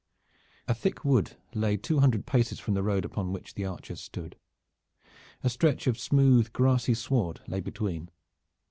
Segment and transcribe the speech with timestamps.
[0.67, 4.35] A thick wood lay two hundred paces from the road upon which the archers stood.
[5.43, 8.09] A stretch of smooth grassy sward lay between.